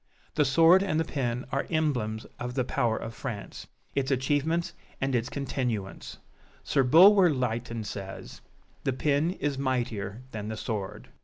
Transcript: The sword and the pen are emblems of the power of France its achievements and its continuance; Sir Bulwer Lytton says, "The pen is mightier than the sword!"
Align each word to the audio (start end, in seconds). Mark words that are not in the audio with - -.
The 0.33 0.45
sword 0.45 0.81
and 0.81 0.99
the 0.99 1.05
pen 1.05 1.45
are 1.51 1.67
emblems 1.69 2.25
of 2.39 2.55
the 2.55 2.63
power 2.63 2.97
of 2.97 3.13
France 3.13 3.67
its 3.93 4.09
achievements 4.09 4.73
and 4.99 5.13
its 5.13 5.29
continuance; 5.29 6.17
Sir 6.63 6.81
Bulwer 6.81 7.29
Lytton 7.29 7.83
says, 7.83 8.41
"The 8.83 8.93
pen 8.93 9.29
is 9.33 9.59
mightier 9.59 10.23
than 10.31 10.47
the 10.47 10.57
sword!" 10.57 11.09